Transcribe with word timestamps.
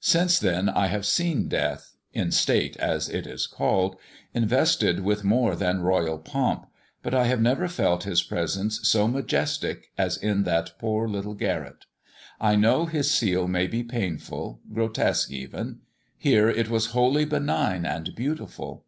Since 0.00 0.38
then 0.38 0.70
I 0.70 0.86
have 0.86 1.04
seen 1.04 1.48
death 1.48 1.96
"in 2.14 2.32
state" 2.32 2.78
as 2.78 3.10
it 3.10 3.26
is 3.26 3.46
called 3.46 3.96
invested 4.32 5.00
with 5.00 5.22
more 5.22 5.54
than 5.54 5.82
royal 5.82 6.16
pomp, 6.18 6.66
but 7.02 7.12
I 7.14 7.24
have 7.26 7.42
never 7.42 7.68
felt 7.68 8.04
his 8.04 8.22
presence 8.22 8.80
so 8.88 9.06
majestic 9.06 9.90
as 9.98 10.16
in 10.16 10.44
that 10.44 10.70
poor 10.78 11.06
little 11.06 11.34
garret. 11.34 11.84
I 12.40 12.56
know 12.56 12.86
his 12.86 13.10
seal 13.10 13.46
may 13.48 13.66
be 13.66 13.82
painful, 13.84 14.60
grotesque 14.72 15.30
even: 15.30 15.80
here 16.16 16.48
it 16.48 16.70
was 16.70 16.92
wholly 16.92 17.26
benign 17.26 17.84
and 17.84 18.14
beautiful. 18.16 18.86